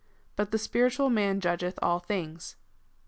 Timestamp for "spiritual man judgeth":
0.57-1.77